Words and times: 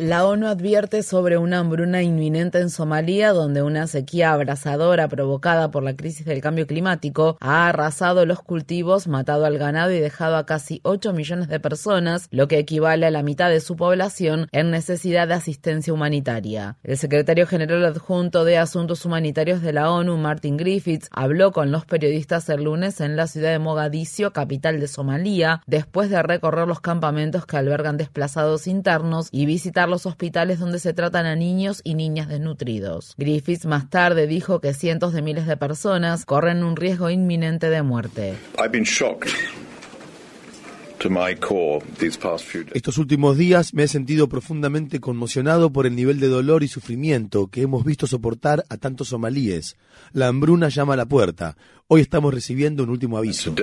La 0.00 0.24
ONU 0.24 0.46
advierte 0.46 1.02
sobre 1.02 1.36
una 1.36 1.58
hambruna 1.58 2.02
inminente 2.02 2.58
en 2.58 2.70
Somalia, 2.70 3.34
donde 3.34 3.62
una 3.62 3.86
sequía 3.86 4.32
abrasadora 4.32 5.08
provocada 5.08 5.70
por 5.70 5.82
la 5.82 5.94
crisis 5.94 6.24
del 6.24 6.40
cambio 6.40 6.66
climático 6.66 7.36
ha 7.38 7.68
arrasado 7.68 8.24
los 8.24 8.40
cultivos, 8.40 9.08
matado 9.08 9.44
al 9.44 9.58
ganado 9.58 9.92
y 9.92 10.00
dejado 10.00 10.38
a 10.38 10.46
casi 10.46 10.80
8 10.84 11.12
millones 11.12 11.48
de 11.48 11.60
personas, 11.60 12.28
lo 12.30 12.48
que 12.48 12.58
equivale 12.58 13.04
a 13.04 13.10
la 13.10 13.22
mitad 13.22 13.50
de 13.50 13.60
su 13.60 13.76
población, 13.76 14.48
en 14.52 14.70
necesidad 14.70 15.28
de 15.28 15.34
asistencia 15.34 15.92
humanitaria. 15.92 16.78
El 16.82 16.96
secretario 16.96 17.46
general 17.46 17.84
adjunto 17.84 18.46
de 18.46 18.56
Asuntos 18.56 19.04
Humanitarios 19.04 19.60
de 19.60 19.74
la 19.74 19.90
ONU, 19.90 20.16
Martin 20.16 20.56
Griffiths, 20.56 21.10
habló 21.12 21.52
con 21.52 21.72
los 21.72 21.84
periodistas 21.84 22.48
el 22.48 22.64
lunes 22.64 23.02
en 23.02 23.16
la 23.16 23.26
ciudad 23.26 23.50
de 23.50 23.58
Mogadiscio, 23.58 24.32
capital 24.32 24.80
de 24.80 24.88
Somalia, 24.88 25.60
después 25.66 26.08
de 26.08 26.22
recorrer 26.22 26.66
los 26.66 26.80
campamentos 26.80 27.44
que 27.44 27.58
albergan 27.58 27.98
desplazados 27.98 28.66
internos 28.66 29.28
y 29.30 29.44
visitar 29.44 29.89
los 29.90 30.06
hospitales 30.06 30.58
donde 30.58 30.78
se 30.78 30.94
tratan 30.94 31.26
a 31.26 31.36
niños 31.36 31.80
y 31.84 31.94
niñas 31.94 32.28
desnutridos. 32.28 33.14
Griffiths 33.18 33.66
más 33.66 33.90
tarde 33.90 34.26
dijo 34.26 34.60
que 34.60 34.72
cientos 34.72 35.12
de 35.12 35.22
miles 35.22 35.46
de 35.46 35.56
personas 35.56 36.24
corren 36.24 36.64
un 36.64 36.76
riesgo 36.76 37.10
inminente 37.10 37.68
de 37.68 37.82
muerte. 37.82 38.34
Estos 42.74 42.98
últimos 42.98 43.38
días 43.38 43.72
me 43.72 43.84
he 43.84 43.88
sentido 43.88 44.28
profundamente 44.28 45.00
conmocionado 45.00 45.72
por 45.72 45.86
el 45.86 45.96
nivel 45.96 46.20
de 46.20 46.28
dolor 46.28 46.62
y 46.62 46.68
sufrimiento 46.68 47.46
que 47.46 47.62
hemos 47.62 47.86
visto 47.86 48.06
soportar 48.06 48.64
a 48.68 48.76
tantos 48.76 49.08
somalíes. 49.08 49.78
La 50.12 50.28
hambruna 50.28 50.68
llama 50.68 50.92
a 50.92 50.96
la 50.98 51.06
puerta. 51.06 51.56
Hoy 51.86 52.02
estamos 52.02 52.34
recibiendo 52.34 52.82
un 52.82 52.90
último 52.90 53.16
aviso. 53.16 53.54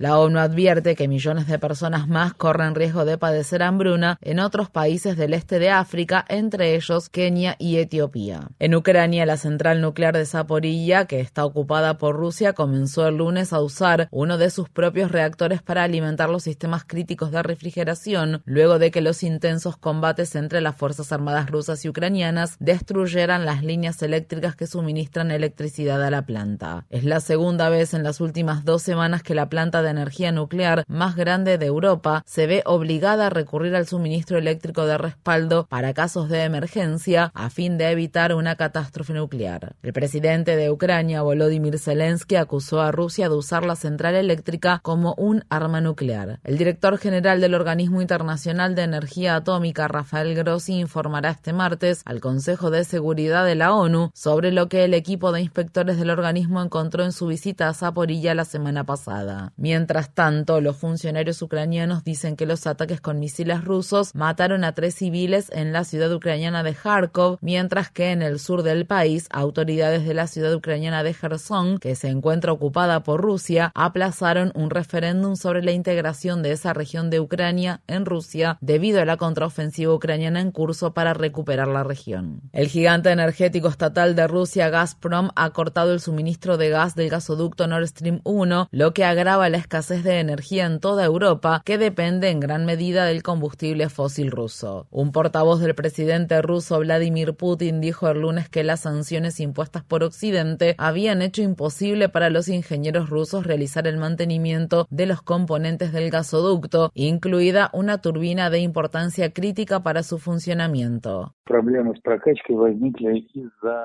La 0.00 0.18
ONU 0.18 0.38
advierte 0.38 0.96
que 0.96 1.08
millones 1.08 1.46
de 1.46 1.58
personas 1.58 2.08
más 2.08 2.32
corren 2.32 2.74
riesgo 2.74 3.04
de 3.04 3.18
padecer 3.18 3.62
hambruna 3.62 4.18
en 4.22 4.40
otros 4.40 4.70
países 4.70 5.14
del 5.14 5.34
este 5.34 5.58
de 5.58 5.68
África, 5.68 6.24
entre 6.30 6.74
ellos 6.74 7.10
Kenia 7.10 7.54
y 7.58 7.76
Etiopía. 7.76 8.48
En 8.58 8.74
Ucrania, 8.74 9.26
la 9.26 9.36
central 9.36 9.82
nuclear 9.82 10.16
de 10.16 10.24
Zaporilla, 10.24 11.04
que 11.04 11.20
está 11.20 11.44
ocupada 11.44 11.98
por 11.98 12.16
Rusia, 12.16 12.54
comenzó 12.54 13.06
el 13.06 13.18
lunes 13.18 13.52
a 13.52 13.60
usar 13.60 14.08
uno 14.10 14.38
de 14.38 14.48
sus 14.48 14.70
propios 14.70 15.12
reactores 15.12 15.60
para 15.60 15.84
alimentar 15.84 16.30
los 16.30 16.44
sistemas 16.44 16.84
críticos 16.86 17.30
de 17.30 17.42
refrigeración, 17.42 18.40
luego 18.46 18.78
de 18.78 18.90
que 18.90 19.02
los 19.02 19.22
intensos 19.22 19.76
combates 19.76 20.34
entre 20.34 20.62
las 20.62 20.76
Fuerzas 20.76 21.12
Armadas 21.12 21.50
rusas 21.50 21.84
y 21.84 21.90
ucranianas 21.90 22.56
destruyeran 22.58 23.44
las 23.44 23.62
líneas 23.62 24.02
eléctricas 24.02 24.56
que 24.56 24.66
suministran 24.66 25.30
electricidad 25.30 26.02
a 26.02 26.10
la 26.10 26.24
planta. 26.24 26.86
Es 26.88 27.04
la 27.04 27.20
segunda 27.20 27.68
vez 27.68 27.92
en 27.92 28.02
las 28.02 28.22
últimas 28.22 28.64
dos 28.64 28.80
semanas 28.80 29.22
que 29.22 29.34
la 29.34 29.50
planta 29.50 29.82
de 29.82 29.89
energía 29.90 30.32
nuclear 30.32 30.84
más 30.88 31.16
grande 31.16 31.58
de 31.58 31.66
Europa 31.66 32.22
se 32.26 32.46
ve 32.46 32.62
obligada 32.66 33.26
a 33.26 33.30
recurrir 33.30 33.74
al 33.74 33.86
suministro 33.86 34.38
eléctrico 34.38 34.86
de 34.86 34.98
respaldo 34.98 35.66
para 35.68 35.94
casos 35.94 36.28
de 36.28 36.44
emergencia 36.44 37.30
a 37.34 37.50
fin 37.50 37.78
de 37.78 37.90
evitar 37.90 38.34
una 38.34 38.56
catástrofe 38.56 39.12
nuclear. 39.12 39.76
El 39.82 39.92
presidente 39.92 40.56
de 40.56 40.70
Ucrania, 40.70 41.22
Volodymyr 41.22 41.78
Zelensky, 41.78 42.36
acusó 42.36 42.80
a 42.80 42.92
Rusia 42.92 43.28
de 43.28 43.34
usar 43.34 43.64
la 43.64 43.76
central 43.76 44.14
eléctrica 44.14 44.80
como 44.82 45.14
un 45.16 45.44
arma 45.48 45.80
nuclear. 45.80 46.40
El 46.44 46.58
director 46.58 46.98
general 46.98 47.40
del 47.40 47.54
Organismo 47.54 48.00
Internacional 48.00 48.74
de 48.74 48.82
Energía 48.82 49.36
Atómica, 49.36 49.88
Rafael 49.88 50.34
Grossi, 50.34 50.78
informará 50.78 51.30
este 51.30 51.52
martes 51.52 52.02
al 52.04 52.20
Consejo 52.20 52.70
de 52.70 52.84
Seguridad 52.84 53.44
de 53.44 53.54
la 53.54 53.74
ONU 53.74 54.10
sobre 54.14 54.52
lo 54.52 54.68
que 54.68 54.84
el 54.84 54.94
equipo 54.94 55.32
de 55.32 55.40
inspectores 55.40 55.98
del 55.98 56.10
organismo 56.10 56.62
encontró 56.62 57.04
en 57.04 57.12
su 57.12 57.26
visita 57.26 57.68
a 57.68 57.74
Zaporilla 57.74 58.34
la 58.34 58.44
semana 58.44 58.84
pasada. 58.84 59.52
Mientras 59.70 60.12
tanto, 60.12 60.60
los 60.60 60.78
funcionarios 60.78 61.40
ucranianos 61.42 62.02
dicen 62.02 62.34
que 62.34 62.44
los 62.44 62.66
ataques 62.66 63.00
con 63.00 63.20
misiles 63.20 63.62
rusos 63.62 64.16
mataron 64.16 64.64
a 64.64 64.72
tres 64.72 64.96
civiles 64.96 65.48
en 65.52 65.72
la 65.72 65.84
ciudad 65.84 66.12
ucraniana 66.12 66.64
de 66.64 66.74
Kharkov, 66.74 67.38
mientras 67.40 67.88
que 67.88 68.10
en 68.10 68.20
el 68.20 68.40
sur 68.40 68.64
del 68.64 68.84
país, 68.84 69.28
autoridades 69.30 70.04
de 70.04 70.12
la 70.12 70.26
ciudad 70.26 70.52
ucraniana 70.52 71.04
de 71.04 71.14
Kherson, 71.14 71.78
que 71.78 71.94
se 71.94 72.08
encuentra 72.08 72.50
ocupada 72.50 73.04
por 73.04 73.20
Rusia, 73.20 73.70
aplazaron 73.76 74.50
un 74.56 74.70
referéndum 74.70 75.36
sobre 75.36 75.62
la 75.62 75.70
integración 75.70 76.42
de 76.42 76.50
esa 76.50 76.72
región 76.72 77.08
de 77.08 77.20
Ucrania 77.20 77.80
en 77.86 78.06
Rusia 78.06 78.58
debido 78.60 79.00
a 79.00 79.04
la 79.04 79.18
contraofensiva 79.18 79.94
ucraniana 79.94 80.40
en 80.40 80.50
curso 80.50 80.94
para 80.94 81.14
recuperar 81.14 81.68
la 81.68 81.84
región. 81.84 82.40
El 82.52 82.66
gigante 82.66 83.12
energético 83.12 83.68
estatal 83.68 84.16
de 84.16 84.26
Rusia, 84.26 84.68
Gazprom, 84.68 85.30
ha 85.36 85.50
cortado 85.50 85.92
el 85.92 86.00
suministro 86.00 86.56
de 86.56 86.70
gas 86.70 86.96
del 86.96 87.08
gasoducto 87.08 87.68
Nord 87.68 87.86
Stream 87.86 88.20
1, 88.24 88.68
lo 88.72 88.92
que 88.94 89.04
agrava 89.04 89.48
la 89.48 89.59
escasez 89.60 90.02
de 90.02 90.18
energía 90.18 90.66
en 90.66 90.80
toda 90.80 91.04
Europa 91.04 91.62
que 91.64 91.78
depende 91.78 92.30
en 92.30 92.40
gran 92.40 92.66
medida 92.66 93.04
del 93.04 93.22
combustible 93.22 93.88
fósil 93.88 94.30
ruso. 94.30 94.88
Un 94.90 95.12
portavoz 95.12 95.60
del 95.60 95.74
presidente 95.74 96.42
ruso 96.42 96.80
Vladimir 96.80 97.34
Putin 97.34 97.80
dijo 97.80 98.08
el 98.08 98.22
lunes 98.22 98.48
que 98.48 98.64
las 98.64 98.80
sanciones 98.80 99.38
impuestas 99.40 99.84
por 99.84 100.02
Occidente 100.02 100.74
habían 100.78 101.22
hecho 101.22 101.42
imposible 101.42 102.08
para 102.08 102.30
los 102.30 102.48
ingenieros 102.48 103.08
rusos 103.08 103.46
realizar 103.46 103.86
el 103.86 103.98
mantenimiento 103.98 104.86
de 104.90 105.06
los 105.06 105.22
componentes 105.22 105.92
del 105.92 106.10
gasoducto, 106.10 106.90
incluida 106.94 107.70
una 107.72 107.98
turbina 107.98 108.50
de 108.50 108.60
importancia 108.60 109.32
crítica 109.32 109.82
para 109.82 110.02
su 110.02 110.18
funcionamiento. 110.18 111.34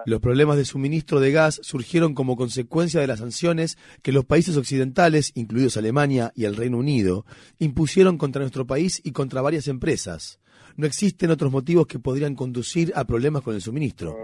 Los 0.06 0.20
problemas 0.20 0.58
de 0.58 0.66
suministro 0.66 1.20
de 1.20 1.32
gas 1.32 1.60
surgieron 1.64 2.14
como 2.14 2.36
consecuencia 2.36 3.02
de 3.02 3.08
las 3.08 3.20
sanciones 3.20 3.78
que 4.04 4.12
los 4.12 4.26
países 4.26 4.56
occidentales, 4.56 5.32
incluidos 5.36 5.65
Alemania 5.78 6.32
y 6.36 6.46
el 6.46 6.56
Reino 6.56 6.78
Unido, 6.78 7.26
impusieron 7.60 8.18
contra 8.18 8.42
nuestro 8.42 8.66
país 8.66 9.02
y 9.04 9.12
contra 9.12 9.42
varias 9.42 9.68
empresas. 9.68 10.40
No 10.78 10.86
existen 10.86 11.32
otros 11.32 11.52
motivos 11.52 11.88
que 11.88 12.00
podrían 12.00 12.36
conducir 12.36 12.92
a 12.96 13.06
problemas 13.06 13.42
con 13.44 13.56
el 13.56 13.62
suministro. 13.62 14.16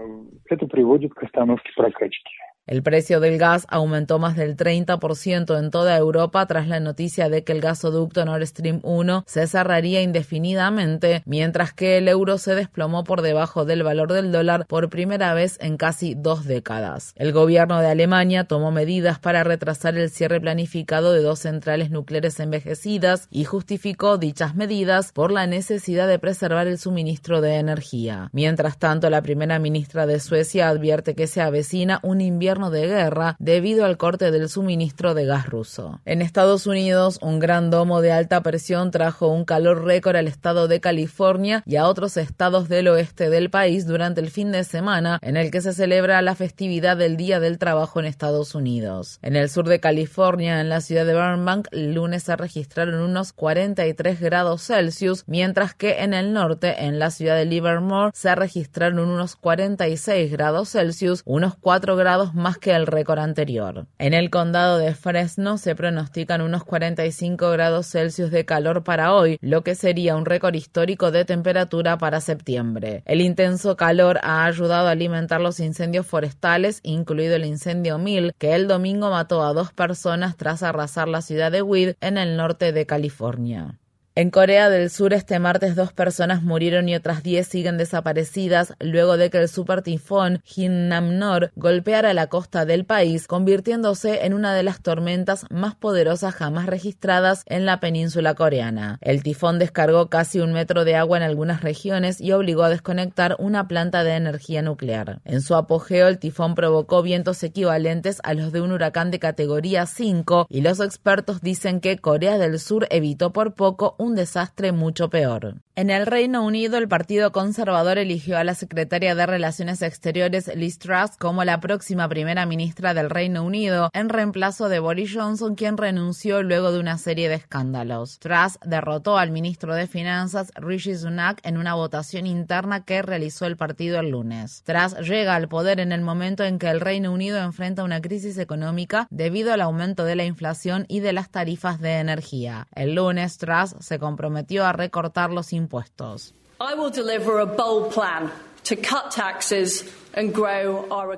El 2.64 2.84
precio 2.84 3.18
del 3.18 3.38
gas 3.38 3.66
aumentó 3.68 4.20
más 4.20 4.36
del 4.36 4.56
30% 4.56 5.58
en 5.58 5.70
toda 5.72 5.96
Europa 5.96 6.46
tras 6.46 6.68
la 6.68 6.78
noticia 6.78 7.28
de 7.28 7.42
que 7.42 7.50
el 7.50 7.60
gasoducto 7.60 8.24
Nord 8.24 8.46
Stream 8.46 8.78
1 8.84 9.24
se 9.26 9.48
cerraría 9.48 10.00
indefinidamente, 10.00 11.24
mientras 11.26 11.72
que 11.72 11.98
el 11.98 12.06
euro 12.06 12.38
se 12.38 12.54
desplomó 12.54 13.02
por 13.02 13.20
debajo 13.20 13.64
del 13.64 13.82
valor 13.82 14.12
del 14.12 14.30
dólar 14.30 14.64
por 14.68 14.90
primera 14.90 15.34
vez 15.34 15.58
en 15.60 15.76
casi 15.76 16.14
dos 16.14 16.44
décadas. 16.44 17.14
El 17.16 17.32
gobierno 17.32 17.80
de 17.80 17.88
Alemania 17.88 18.44
tomó 18.44 18.70
medidas 18.70 19.18
para 19.18 19.42
retrasar 19.42 19.98
el 19.98 20.08
cierre 20.08 20.40
planificado 20.40 21.12
de 21.12 21.22
dos 21.22 21.40
centrales 21.40 21.90
nucleares 21.90 22.38
envejecidas 22.38 23.26
y 23.28 23.42
justificó 23.42 24.18
dichas 24.18 24.54
medidas 24.54 25.10
por 25.10 25.32
la 25.32 25.48
necesidad 25.48 26.06
de 26.06 26.20
preservar 26.20 26.68
el 26.68 26.78
suministro 26.78 27.40
de 27.40 27.56
energía. 27.56 28.30
Mientras 28.32 28.78
tanto, 28.78 29.10
la 29.10 29.22
primera 29.22 29.58
ministra 29.58 30.06
de 30.06 30.20
Suecia 30.20 30.68
advierte 30.68 31.16
que 31.16 31.26
se 31.26 31.40
avecina 31.40 31.98
un 32.04 32.20
invierno 32.20 32.51
de 32.52 32.86
guerra 32.86 33.34
debido 33.38 33.86
al 33.86 33.96
corte 33.96 34.30
del 34.30 34.48
suministro 34.50 35.14
de 35.14 35.24
gas 35.24 35.46
ruso. 35.46 36.00
En 36.04 36.20
Estados 36.20 36.66
Unidos, 36.66 37.18
un 37.22 37.38
gran 37.38 37.70
domo 37.70 38.02
de 38.02 38.12
alta 38.12 38.42
presión 38.42 38.90
trajo 38.90 39.28
un 39.28 39.46
calor 39.46 39.84
récord 39.84 40.16
al 40.16 40.28
estado 40.28 40.68
de 40.68 40.80
California 40.80 41.62
y 41.64 41.76
a 41.76 41.86
otros 41.86 42.18
estados 42.18 42.68
del 42.68 42.88
oeste 42.88 43.30
del 43.30 43.48
país 43.48 43.86
durante 43.86 44.20
el 44.20 44.30
fin 44.30 44.52
de 44.52 44.64
semana 44.64 45.18
en 45.22 45.38
el 45.38 45.50
que 45.50 45.62
se 45.62 45.72
celebra 45.72 46.20
la 46.20 46.34
festividad 46.34 46.98
del 46.98 47.16
Día 47.16 47.40
del 47.40 47.58
Trabajo 47.58 48.00
en 48.00 48.06
Estados 48.06 48.54
Unidos. 48.54 49.18
En 49.22 49.34
el 49.34 49.48
sur 49.48 49.66
de 49.66 49.80
California, 49.80 50.60
en 50.60 50.68
la 50.68 50.82
ciudad 50.82 51.06
de 51.06 51.14
Burbank, 51.14 51.68
el 51.70 51.94
lunes 51.94 52.24
se 52.24 52.36
registraron 52.36 53.00
unos 53.00 53.32
43 53.32 54.20
grados 54.20 54.66
Celsius, 54.66 55.24
mientras 55.26 55.74
que 55.74 56.02
en 56.02 56.12
el 56.12 56.34
norte, 56.34 56.84
en 56.84 56.98
la 56.98 57.10
ciudad 57.10 57.36
de 57.36 57.46
Livermore, 57.46 58.12
se 58.14 58.34
registraron 58.34 58.98
unos 58.98 59.36
46 59.36 60.30
grados 60.30 60.70
Celsius, 60.70 61.22
unos 61.24 61.54
4 61.58 61.96
grados 61.96 62.34
más 62.42 62.58
que 62.58 62.72
el 62.72 62.86
récord 62.86 63.20
anterior. 63.20 63.86
En 63.98 64.12
el 64.12 64.28
condado 64.28 64.76
de 64.76 64.94
Fresno 64.94 65.56
se 65.56 65.74
pronostican 65.74 66.42
unos 66.42 66.64
45 66.64 67.50
grados 67.50 67.86
Celsius 67.86 68.30
de 68.30 68.44
calor 68.44 68.84
para 68.84 69.14
hoy, 69.14 69.38
lo 69.40 69.62
que 69.64 69.74
sería 69.74 70.16
un 70.16 70.26
récord 70.26 70.54
histórico 70.54 71.10
de 71.10 71.24
temperatura 71.24 71.96
para 71.96 72.20
septiembre. 72.20 73.02
El 73.06 73.22
intenso 73.22 73.76
calor 73.76 74.18
ha 74.22 74.44
ayudado 74.44 74.88
a 74.88 74.90
alimentar 74.90 75.40
los 75.40 75.60
incendios 75.60 76.06
forestales, 76.06 76.80
incluido 76.82 77.36
el 77.36 77.46
incendio 77.46 77.96
Mill, 77.96 78.34
que 78.36 78.54
el 78.54 78.68
domingo 78.68 79.10
mató 79.10 79.42
a 79.42 79.54
dos 79.54 79.72
personas 79.72 80.36
tras 80.36 80.62
arrasar 80.62 81.08
la 81.08 81.22
ciudad 81.22 81.50
de 81.50 81.62
Weed 81.62 81.94
en 82.00 82.18
el 82.18 82.36
norte 82.36 82.72
de 82.72 82.84
California. 82.84 83.78
En 84.14 84.28
Corea 84.28 84.68
del 84.68 84.90
Sur 84.90 85.14
este 85.14 85.38
martes 85.38 85.74
dos 85.74 85.94
personas 85.94 86.42
murieron 86.42 86.86
y 86.86 86.94
otras 86.94 87.22
diez 87.22 87.46
siguen 87.46 87.78
desaparecidas 87.78 88.74
luego 88.78 89.16
de 89.16 89.30
que 89.30 89.38
el 89.38 89.48
supertifón 89.48 90.42
Hinnamnor 90.54 91.50
golpeara 91.56 92.12
la 92.12 92.26
costa 92.26 92.66
del 92.66 92.84
país, 92.84 93.26
convirtiéndose 93.26 94.26
en 94.26 94.34
una 94.34 94.54
de 94.54 94.64
las 94.64 94.82
tormentas 94.82 95.46
más 95.48 95.76
poderosas 95.76 96.34
jamás 96.34 96.66
registradas 96.66 97.42
en 97.46 97.64
la 97.64 97.80
península 97.80 98.34
coreana. 98.34 98.98
El 99.00 99.22
tifón 99.22 99.58
descargó 99.58 100.10
casi 100.10 100.40
un 100.40 100.52
metro 100.52 100.84
de 100.84 100.94
agua 100.94 101.16
en 101.16 101.22
algunas 101.22 101.62
regiones 101.62 102.20
y 102.20 102.32
obligó 102.32 102.64
a 102.64 102.68
desconectar 102.68 103.36
una 103.38 103.66
planta 103.66 104.04
de 104.04 104.16
energía 104.16 104.60
nuclear. 104.60 105.22
En 105.24 105.40
su 105.40 105.54
apogeo, 105.54 106.08
el 106.08 106.18
tifón 106.18 106.54
provocó 106.54 107.00
vientos 107.00 107.42
equivalentes 107.42 108.20
a 108.24 108.34
los 108.34 108.52
de 108.52 108.60
un 108.60 108.72
huracán 108.72 109.10
de 109.10 109.18
categoría 109.18 109.86
5 109.86 110.48
y 110.50 110.60
los 110.60 110.80
expertos 110.80 111.40
dicen 111.40 111.80
que 111.80 111.96
Corea 111.96 112.36
del 112.36 112.60
Sur 112.60 112.86
evitó 112.90 113.32
por 113.32 113.54
poco 113.54 113.96
un 114.02 114.14
desastre 114.14 114.72
mucho 114.72 115.08
peor. 115.08 115.56
En 115.74 115.88
el 115.88 116.04
Reino 116.04 116.44
Unido, 116.44 116.76
el 116.76 116.86
Partido 116.86 117.32
Conservador 117.32 117.96
eligió 117.96 118.36
a 118.36 118.44
la 118.44 118.54
secretaria 118.54 119.14
de 119.14 119.24
Relaciones 119.24 119.80
Exteriores 119.80 120.54
Liz 120.54 120.78
Truss 120.78 121.16
como 121.18 121.44
la 121.44 121.60
próxima 121.60 122.10
primera 122.10 122.44
ministra 122.44 122.92
del 122.92 123.08
Reino 123.08 123.42
Unido, 123.42 123.88
en 123.94 124.10
reemplazo 124.10 124.68
de 124.68 124.80
Boris 124.80 125.14
Johnson, 125.14 125.54
quien 125.54 125.78
renunció 125.78 126.42
luego 126.42 126.72
de 126.72 126.78
una 126.78 126.98
serie 126.98 127.30
de 127.30 127.36
escándalos. 127.36 128.18
Truss 128.18 128.58
derrotó 128.66 129.16
al 129.16 129.30
ministro 129.30 129.74
de 129.74 129.86
Finanzas 129.86 130.52
Rishi 130.56 130.94
Sunak 130.94 131.40
en 131.42 131.56
una 131.56 131.72
votación 131.72 132.26
interna 132.26 132.84
que 132.84 133.00
realizó 133.00 133.46
el 133.46 133.56
partido 133.56 133.98
el 133.98 134.10
lunes. 134.10 134.62
Truss 134.66 134.94
llega 134.98 135.34
al 135.34 135.48
poder 135.48 135.80
en 135.80 135.92
el 135.92 136.02
momento 136.02 136.44
en 136.44 136.58
que 136.58 136.68
el 136.68 136.82
Reino 136.82 137.10
Unido 137.10 137.42
enfrenta 137.42 137.82
una 137.82 138.02
crisis 138.02 138.36
económica 138.36 139.06
debido 139.08 139.54
al 139.54 139.62
aumento 139.62 140.04
de 140.04 140.16
la 140.16 140.26
inflación 140.26 140.84
y 140.88 141.00
de 141.00 141.14
las 141.14 141.30
tarifas 141.30 141.80
de 141.80 141.94
energía. 141.94 142.68
El 142.74 142.94
lunes, 142.94 143.38
Truss 143.38 143.74
se 143.80 143.98
comprometió 143.98 144.66
a 144.66 144.74
recortar 144.74 145.30
los 145.30 145.54
impuestos. 145.62 146.34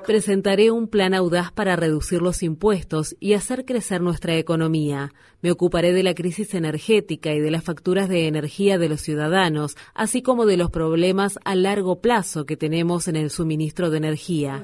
Presentaré 0.06 0.70
un 0.70 0.88
plan 0.88 1.14
audaz 1.14 1.52
para 1.52 1.76
reducir 1.76 2.22
los 2.22 2.42
impuestos 2.42 3.16
y 3.20 3.34
hacer 3.34 3.64
crecer 3.64 4.00
nuestra 4.00 4.36
economía. 4.36 5.12
Me 5.42 5.50
ocuparé 5.50 5.92
de 5.92 6.02
la 6.02 6.14
crisis 6.14 6.54
energética 6.54 7.32
y 7.32 7.40
de 7.40 7.50
las 7.50 7.64
facturas 7.64 8.08
de 8.08 8.28
energía 8.28 8.78
de 8.78 8.88
los 8.88 9.00
ciudadanos, 9.00 9.76
así 9.94 10.22
como 10.22 10.46
de 10.46 10.56
los 10.56 10.70
problemas 10.70 11.38
a 11.44 11.54
largo 11.54 12.00
plazo 12.00 12.46
que 12.46 12.56
tenemos 12.56 13.08
en 13.08 13.16
el 13.16 13.30
suministro 13.30 13.90
de 13.90 13.98
energía. 13.98 14.62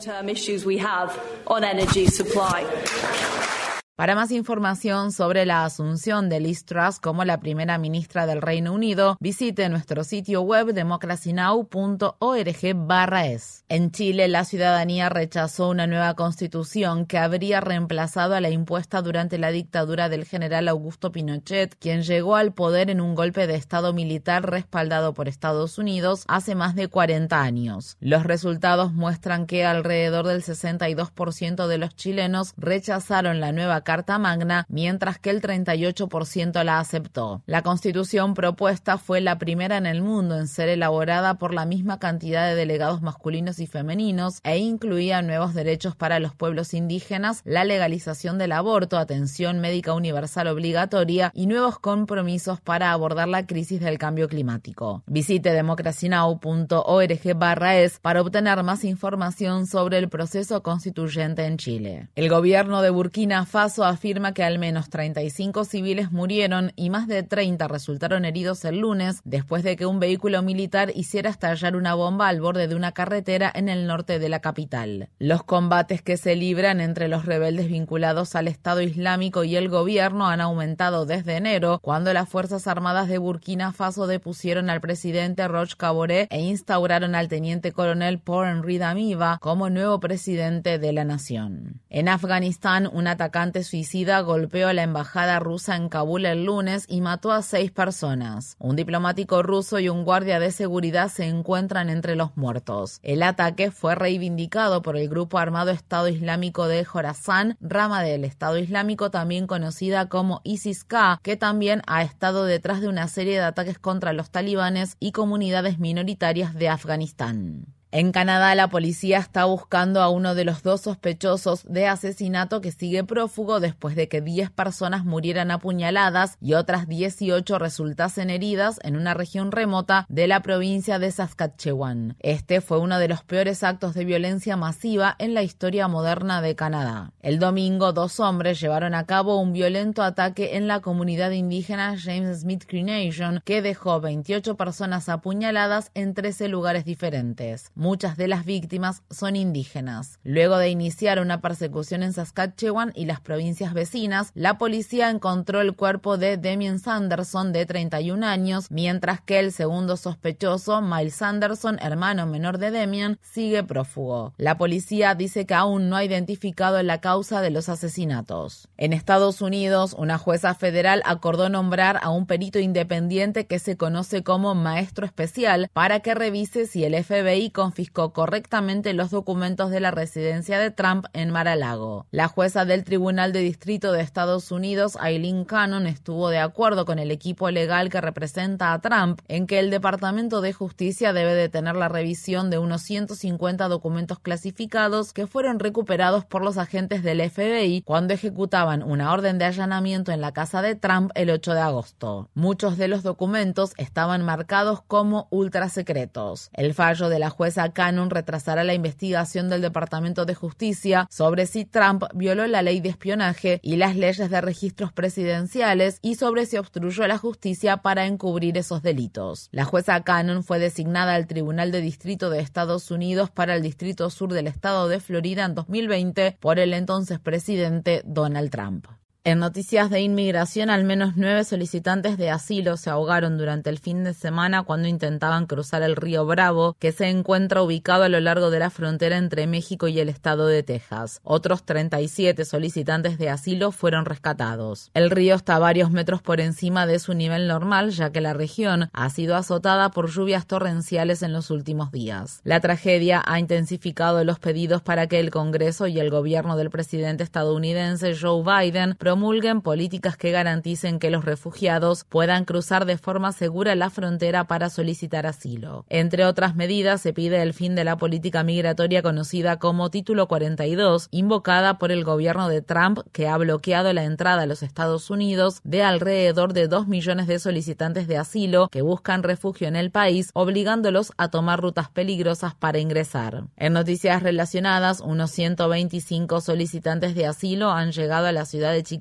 Para 4.00 4.14
más 4.14 4.30
información 4.30 5.12
sobre 5.12 5.44
la 5.44 5.66
asunción 5.66 6.30
de 6.30 6.40
Liz 6.40 6.64
Truss 6.64 7.00
como 7.00 7.26
la 7.26 7.38
primera 7.38 7.76
ministra 7.76 8.24
del 8.24 8.40
Reino 8.40 8.72
Unido, 8.72 9.18
visite 9.20 9.68
nuestro 9.68 10.04
sitio 10.04 10.40
web 10.40 10.72
democracynow.org/es. 10.72 13.64
En 13.68 13.90
Chile, 13.90 14.28
la 14.28 14.46
ciudadanía 14.46 15.10
rechazó 15.10 15.68
una 15.68 15.86
nueva 15.86 16.14
constitución 16.14 17.04
que 17.04 17.18
habría 17.18 17.60
reemplazado 17.60 18.34
a 18.34 18.40
la 18.40 18.48
impuesta 18.48 19.02
durante 19.02 19.36
la 19.36 19.50
dictadura 19.50 20.08
del 20.08 20.24
general 20.24 20.68
Augusto 20.68 21.12
Pinochet, 21.12 21.76
quien 21.78 22.00
llegó 22.00 22.36
al 22.36 22.54
poder 22.54 22.88
en 22.88 23.02
un 23.02 23.14
golpe 23.14 23.46
de 23.46 23.56
Estado 23.56 23.92
militar 23.92 24.50
respaldado 24.50 25.12
por 25.12 25.28
Estados 25.28 25.76
Unidos 25.76 26.24
hace 26.26 26.54
más 26.54 26.74
de 26.74 26.88
40 26.88 27.38
años. 27.38 27.98
Los 28.00 28.24
resultados 28.24 28.94
muestran 28.94 29.44
que 29.44 29.66
alrededor 29.66 30.26
del 30.26 30.42
62% 30.42 31.66
de 31.66 31.76
los 31.76 31.94
chilenos 31.94 32.54
rechazaron 32.56 33.40
la 33.40 33.52
nueva 33.52 33.82
Carta 33.90 34.20
Magna, 34.20 34.66
mientras 34.68 35.18
que 35.18 35.30
el 35.30 35.42
38% 35.42 36.62
la 36.62 36.78
aceptó. 36.78 37.42
La 37.46 37.62
constitución 37.62 38.34
propuesta 38.34 38.98
fue 38.98 39.20
la 39.20 39.36
primera 39.36 39.78
en 39.78 39.86
el 39.86 40.00
mundo 40.00 40.38
en 40.38 40.46
ser 40.46 40.68
elaborada 40.68 41.38
por 41.38 41.52
la 41.52 41.64
misma 41.64 41.98
cantidad 41.98 42.46
de 42.46 42.54
delegados 42.54 43.02
masculinos 43.02 43.58
y 43.58 43.66
femeninos 43.66 44.38
e 44.44 44.58
incluía 44.58 45.22
nuevos 45.22 45.54
derechos 45.54 45.96
para 45.96 46.20
los 46.20 46.36
pueblos 46.36 46.72
indígenas, 46.72 47.42
la 47.44 47.64
legalización 47.64 48.38
del 48.38 48.52
aborto, 48.52 48.96
atención 48.96 49.58
médica 49.58 49.92
universal 49.92 50.46
obligatoria 50.46 51.32
y 51.34 51.48
nuevos 51.48 51.80
compromisos 51.80 52.60
para 52.60 52.92
abordar 52.92 53.26
la 53.26 53.44
crisis 53.44 53.80
del 53.80 53.98
cambio 53.98 54.28
climático. 54.28 55.02
Visite 55.08 55.52
democracynow.org/es 55.52 57.98
para 57.98 58.20
obtener 58.20 58.62
más 58.62 58.84
información 58.84 59.66
sobre 59.66 59.98
el 59.98 60.08
proceso 60.08 60.62
constituyente 60.62 61.44
en 61.44 61.56
Chile. 61.56 62.08
El 62.14 62.28
gobierno 62.28 62.82
de 62.82 62.90
Burkina 62.90 63.46
Faso 63.46 63.79
afirma 63.84 64.34
que 64.34 64.44
al 64.44 64.58
menos 64.58 64.90
35 64.90 65.64
civiles 65.64 66.12
murieron 66.12 66.72
y 66.76 66.90
más 66.90 67.06
de 67.08 67.22
30 67.22 67.68
resultaron 67.68 68.24
heridos 68.24 68.64
el 68.64 68.78
lunes 68.78 69.20
después 69.24 69.62
de 69.62 69.76
que 69.76 69.86
un 69.86 70.00
vehículo 70.00 70.42
militar 70.42 70.92
hiciera 70.94 71.30
estallar 71.30 71.76
una 71.76 71.94
bomba 71.94 72.28
al 72.28 72.40
borde 72.40 72.68
de 72.68 72.74
una 72.74 72.92
carretera 72.92 73.50
en 73.54 73.68
el 73.68 73.86
norte 73.86 74.18
de 74.18 74.28
la 74.28 74.40
capital. 74.40 75.08
Los 75.18 75.42
combates 75.42 76.02
que 76.02 76.16
se 76.16 76.36
libran 76.36 76.80
entre 76.80 77.08
los 77.08 77.26
rebeldes 77.26 77.68
vinculados 77.68 78.34
al 78.34 78.48
Estado 78.48 78.80
Islámico 78.80 79.44
y 79.44 79.56
el 79.56 79.68
gobierno 79.68 80.28
han 80.28 80.40
aumentado 80.40 81.06
desde 81.06 81.36
enero, 81.36 81.78
cuando 81.82 82.12
las 82.12 82.28
Fuerzas 82.28 82.66
Armadas 82.66 83.08
de 83.08 83.18
Burkina 83.18 83.72
Faso 83.72 84.06
depusieron 84.06 84.70
al 84.70 84.80
presidente 84.80 85.46
Roch 85.48 85.74
Kaboré 85.76 86.26
e 86.30 86.40
instauraron 86.40 87.14
al 87.14 87.28
teniente 87.28 87.72
coronel 87.72 88.18
Paul 88.18 88.46
Henri 88.46 88.78
Damiba 88.78 89.38
como 89.40 89.70
nuevo 89.70 90.00
presidente 90.00 90.78
de 90.78 90.92
la 90.92 91.04
nación. 91.04 91.80
En 91.88 92.08
Afganistán, 92.08 92.88
un 92.92 93.06
atacante 93.06 93.62
suicida 93.70 94.20
golpeó 94.20 94.66
a 94.66 94.72
la 94.72 94.82
embajada 94.82 95.38
rusa 95.38 95.76
en 95.76 95.88
Kabul 95.88 96.26
el 96.26 96.44
lunes 96.44 96.86
y 96.88 97.00
mató 97.00 97.30
a 97.30 97.42
seis 97.42 97.70
personas. 97.70 98.56
Un 98.58 98.74
diplomático 98.74 99.42
ruso 99.44 99.78
y 99.78 99.88
un 99.88 100.04
guardia 100.04 100.40
de 100.40 100.50
seguridad 100.50 101.08
se 101.08 101.26
encuentran 101.26 101.88
entre 101.88 102.16
los 102.16 102.36
muertos. 102.36 102.98
El 103.02 103.22
ataque 103.22 103.70
fue 103.70 103.94
reivindicado 103.94 104.82
por 104.82 104.96
el 104.96 105.08
grupo 105.08 105.38
armado 105.38 105.70
Estado 105.70 106.08
Islámico 106.08 106.66
de 106.66 106.84
Jorazán, 106.84 107.56
rama 107.60 108.02
del 108.02 108.24
Estado 108.24 108.58
Islámico 108.58 109.12
también 109.12 109.46
conocida 109.46 110.08
como 110.08 110.40
ISIS-K, 110.42 111.20
que 111.22 111.36
también 111.36 111.82
ha 111.86 112.02
estado 112.02 112.44
detrás 112.44 112.80
de 112.80 112.88
una 112.88 113.06
serie 113.06 113.34
de 113.34 113.44
ataques 113.44 113.78
contra 113.78 114.12
los 114.12 114.30
talibanes 114.30 114.96
y 114.98 115.12
comunidades 115.12 115.78
minoritarias 115.78 116.54
de 116.54 116.68
Afganistán. 116.68 117.79
En 117.92 118.12
Canadá, 118.12 118.54
la 118.54 118.68
policía 118.68 119.18
está 119.18 119.46
buscando 119.46 120.00
a 120.00 120.10
uno 120.10 120.36
de 120.36 120.44
los 120.44 120.62
dos 120.62 120.82
sospechosos 120.82 121.64
de 121.64 121.88
asesinato 121.88 122.60
que 122.60 122.70
sigue 122.70 123.02
prófugo 123.02 123.58
después 123.58 123.96
de 123.96 124.06
que 124.06 124.20
10 124.20 124.52
personas 124.52 125.04
murieran 125.04 125.50
apuñaladas 125.50 126.36
y 126.40 126.54
otras 126.54 126.86
18 126.86 127.58
resultasen 127.58 128.30
heridas 128.30 128.78
en 128.84 128.94
una 128.94 129.12
región 129.12 129.50
remota 129.50 130.06
de 130.08 130.28
la 130.28 130.40
provincia 130.40 131.00
de 131.00 131.10
Saskatchewan. 131.10 132.14
Este 132.20 132.60
fue 132.60 132.78
uno 132.78 133.00
de 133.00 133.08
los 133.08 133.24
peores 133.24 133.64
actos 133.64 133.94
de 133.94 134.04
violencia 134.04 134.56
masiva 134.56 135.16
en 135.18 135.34
la 135.34 135.42
historia 135.42 135.88
moderna 135.88 136.42
de 136.42 136.54
Canadá. 136.54 137.12
El 137.22 137.40
domingo, 137.40 137.92
dos 137.92 138.20
hombres 138.20 138.60
llevaron 138.60 138.94
a 138.94 139.06
cabo 139.06 139.40
un 139.40 139.52
violento 139.52 140.04
ataque 140.04 140.56
en 140.56 140.68
la 140.68 140.78
comunidad 140.78 141.32
indígena 141.32 141.96
James 141.98 142.42
Smith 142.42 142.66
Cree 142.68 142.84
Nation 142.84 143.42
que 143.44 143.62
dejó 143.62 144.00
28 144.00 144.56
personas 144.56 145.08
apuñaladas 145.08 145.90
en 145.94 146.14
13 146.14 146.46
lugares 146.46 146.84
diferentes. 146.84 147.72
Muchas 147.80 148.18
de 148.18 148.28
las 148.28 148.44
víctimas 148.44 149.04
son 149.08 149.36
indígenas. 149.36 150.18
Luego 150.22 150.58
de 150.58 150.68
iniciar 150.68 151.18
una 151.18 151.40
persecución 151.40 152.02
en 152.02 152.12
Saskatchewan 152.12 152.92
y 152.94 153.06
las 153.06 153.22
provincias 153.22 153.72
vecinas, 153.72 154.32
la 154.34 154.58
policía 154.58 155.08
encontró 155.08 155.62
el 155.62 155.74
cuerpo 155.74 156.18
de 156.18 156.36
Damien 156.36 156.78
Sanderson 156.78 157.54
de 157.54 157.64
31 157.64 158.26
años, 158.26 158.66
mientras 158.70 159.22
que 159.22 159.38
el 159.38 159.50
segundo 159.50 159.96
sospechoso, 159.96 160.82
Miles 160.82 161.14
Sanderson, 161.14 161.78
hermano 161.80 162.26
menor 162.26 162.58
de 162.58 162.70
Damien, 162.70 163.18
sigue 163.22 163.64
prófugo. 163.64 164.34
La 164.36 164.58
policía 164.58 165.14
dice 165.14 165.46
que 165.46 165.54
aún 165.54 165.88
no 165.88 165.96
ha 165.96 166.04
identificado 166.04 166.82
la 166.82 167.00
causa 167.00 167.40
de 167.40 167.48
los 167.48 167.70
asesinatos. 167.70 168.68
En 168.76 168.92
Estados 168.92 169.40
Unidos, 169.40 169.96
una 169.96 170.18
jueza 170.18 170.54
federal 170.54 171.00
acordó 171.06 171.48
nombrar 171.48 171.98
a 172.02 172.10
un 172.10 172.26
perito 172.26 172.58
independiente 172.58 173.46
que 173.46 173.58
se 173.58 173.78
conoce 173.78 174.22
como 174.22 174.54
maestro 174.54 175.06
especial 175.06 175.70
para 175.72 176.00
que 176.00 176.14
revise 176.14 176.66
si 176.66 176.84
el 176.84 177.02
FBI 177.02 177.48
confiscó 177.70 178.12
correctamente 178.12 178.94
los 178.94 179.12
documentos 179.12 179.70
de 179.70 179.78
la 179.78 179.92
residencia 179.92 180.58
de 180.58 180.72
Trump 180.72 181.06
en 181.12 181.30
Mar-a-Lago. 181.30 182.04
La 182.10 182.26
jueza 182.26 182.64
del 182.64 182.82
Tribunal 182.82 183.32
de 183.32 183.42
Distrito 183.42 183.92
de 183.92 184.00
Estados 184.00 184.50
Unidos, 184.50 184.98
Eileen 185.00 185.44
Cannon, 185.44 185.86
estuvo 185.86 186.30
de 186.30 186.40
acuerdo 186.40 186.84
con 186.84 186.98
el 186.98 187.12
equipo 187.12 187.48
legal 187.48 187.88
que 187.88 188.00
representa 188.00 188.72
a 188.72 188.80
Trump 188.80 189.20
en 189.28 189.46
que 189.46 189.60
el 189.60 189.70
Departamento 189.70 190.40
de 190.40 190.52
Justicia 190.52 191.12
debe 191.12 191.32
detener 191.34 191.76
la 191.76 191.88
revisión 191.88 192.50
de 192.50 192.58
unos 192.58 192.82
150 192.82 193.68
documentos 193.68 194.18
clasificados 194.18 195.12
que 195.12 195.28
fueron 195.28 195.60
recuperados 195.60 196.24
por 196.24 196.42
los 196.42 196.58
agentes 196.58 197.04
del 197.04 197.20
FBI 197.30 197.82
cuando 197.82 198.14
ejecutaban 198.14 198.82
una 198.82 199.12
orden 199.12 199.38
de 199.38 199.44
allanamiento 199.44 200.10
en 200.10 200.20
la 200.20 200.32
casa 200.32 200.60
de 200.60 200.74
Trump 200.74 201.12
el 201.14 201.30
8 201.30 201.54
de 201.54 201.60
agosto. 201.60 202.30
Muchos 202.34 202.78
de 202.78 202.88
los 202.88 203.04
documentos 203.04 203.74
estaban 203.76 204.24
marcados 204.24 204.82
como 204.82 205.28
ultra 205.30 205.68
secretos. 205.68 206.50
El 206.52 206.74
fallo 206.74 207.08
de 207.08 207.20
la 207.20 207.30
jueza 207.30 207.59
Cannon 207.68 208.10
retrasará 208.10 208.64
la 208.64 208.74
investigación 208.74 209.48
del 209.50 209.60
Departamento 209.60 210.24
de 210.24 210.34
Justicia 210.34 211.06
sobre 211.10 211.46
si 211.46 211.64
Trump 211.64 212.04
violó 212.14 212.46
la 212.46 212.62
ley 212.62 212.80
de 212.80 212.88
espionaje 212.88 213.60
y 213.62 213.76
las 213.76 213.96
leyes 213.96 214.30
de 214.30 214.40
registros 214.40 214.92
presidenciales 214.92 215.98
y 216.02 216.14
sobre 216.14 216.46
si 216.46 216.56
obstruyó 216.56 217.06
la 217.06 217.18
justicia 217.18 217.78
para 217.78 218.06
encubrir 218.06 218.56
esos 218.56 218.82
delitos. 218.82 219.48
La 219.52 219.64
jueza 219.64 220.02
Cannon 220.02 220.42
fue 220.42 220.58
designada 220.58 221.14
al 221.14 221.26
Tribunal 221.26 221.72
de 221.72 221.80
Distrito 221.80 222.30
de 222.30 222.40
Estados 222.40 222.90
Unidos 222.90 223.30
para 223.30 223.54
el 223.54 223.62
Distrito 223.62 224.10
Sur 224.10 224.32
del 224.32 224.46
Estado 224.46 224.88
de 224.88 225.00
Florida 225.00 225.44
en 225.44 225.54
2020 225.54 226.38
por 226.40 226.58
el 226.58 226.74
entonces 226.74 227.18
presidente 227.18 228.02
Donald 228.04 228.50
Trump. 228.50 228.99
En 229.22 229.38
noticias 229.38 229.90
de 229.90 230.00
inmigración, 230.00 230.70
al 230.70 230.84
menos 230.84 231.12
nueve 231.14 231.44
solicitantes 231.44 232.16
de 232.16 232.30
asilo 232.30 232.78
se 232.78 232.88
ahogaron 232.88 233.36
durante 233.36 233.68
el 233.68 233.78
fin 233.78 234.02
de 234.02 234.14
semana 234.14 234.62
cuando 234.62 234.88
intentaban 234.88 235.44
cruzar 235.44 235.82
el 235.82 235.94
río 235.94 236.24
Bravo, 236.24 236.74
que 236.78 236.90
se 236.90 237.10
encuentra 237.10 237.60
ubicado 237.60 238.04
a 238.04 238.08
lo 238.08 238.18
largo 238.20 238.48
de 238.48 238.60
la 238.60 238.70
frontera 238.70 239.18
entre 239.18 239.46
México 239.46 239.88
y 239.88 240.00
el 240.00 240.08
estado 240.08 240.46
de 240.46 240.62
Texas. 240.62 241.20
Otros 241.22 241.64
37 241.64 242.46
solicitantes 242.46 243.18
de 243.18 243.28
asilo 243.28 243.72
fueron 243.72 244.06
rescatados. 244.06 244.90
El 244.94 245.10
río 245.10 245.34
está 245.34 245.58
varios 245.58 245.90
metros 245.90 246.22
por 246.22 246.40
encima 246.40 246.86
de 246.86 246.98
su 246.98 247.12
nivel 247.12 247.46
normal, 247.46 247.90
ya 247.90 248.12
que 248.12 248.22
la 248.22 248.32
región 248.32 248.88
ha 248.94 249.10
sido 249.10 249.36
azotada 249.36 249.90
por 249.90 250.08
lluvias 250.08 250.46
torrenciales 250.46 251.22
en 251.22 251.34
los 251.34 251.50
últimos 251.50 251.92
días. 251.92 252.40
La 252.42 252.60
tragedia 252.60 253.22
ha 253.26 253.38
intensificado 253.38 254.24
los 254.24 254.38
pedidos 254.38 254.80
para 254.80 255.08
que 255.08 255.20
el 255.20 255.30
Congreso 255.30 255.88
y 255.88 256.00
el 256.00 256.08
gobierno 256.08 256.56
del 256.56 256.70
presidente 256.70 257.22
estadounidense 257.22 258.16
Joe 258.18 258.42
Biden 258.42 258.96
promulguen 259.10 259.60
políticas 259.60 260.16
que 260.16 260.30
garanticen 260.30 261.00
que 261.00 261.10
los 261.10 261.24
refugiados 261.24 262.04
puedan 262.04 262.44
cruzar 262.44 262.84
de 262.84 262.96
forma 262.96 263.32
segura 263.32 263.74
la 263.74 263.90
frontera 263.90 264.44
para 264.44 264.70
solicitar 264.70 265.26
asilo. 265.26 265.84
Entre 265.88 266.24
otras 266.24 266.54
medidas, 266.54 267.00
se 267.00 267.12
pide 267.12 267.42
el 267.42 267.52
fin 267.52 267.74
de 267.74 267.82
la 267.82 267.96
política 267.96 268.44
migratoria 268.44 269.02
conocida 269.02 269.58
como 269.58 269.90
Título 269.90 270.28
42, 270.28 271.08
invocada 271.10 271.76
por 271.76 271.90
el 271.90 272.04
gobierno 272.04 272.48
de 272.48 272.62
Trump, 272.62 273.00
que 273.10 273.26
ha 273.26 273.36
bloqueado 273.36 273.92
la 273.92 274.04
entrada 274.04 274.42
a 274.42 274.46
los 274.46 274.62
Estados 274.62 275.10
Unidos 275.10 275.60
de 275.64 275.82
alrededor 275.82 276.52
de 276.52 276.68
2 276.68 276.86
millones 276.86 277.26
de 277.26 277.40
solicitantes 277.40 278.06
de 278.06 278.16
asilo 278.16 278.68
que 278.68 278.82
buscan 278.82 279.24
refugio 279.24 279.66
en 279.66 279.74
el 279.74 279.90
país, 279.90 280.30
obligándolos 280.34 281.10
a 281.16 281.30
tomar 281.30 281.60
rutas 281.60 281.90
peligrosas 281.90 282.54
para 282.54 282.78
ingresar. 282.78 283.42
En 283.56 283.72
noticias 283.72 284.22
relacionadas, 284.22 285.00
unos 285.00 285.32
125 285.32 286.40
solicitantes 286.40 287.16
de 287.16 287.26
asilo 287.26 287.72
han 287.72 287.90
llegado 287.90 288.28
a 288.28 288.32
la 288.32 288.44
ciudad 288.44 288.72
de 288.72 288.84
Chicago 288.84 288.99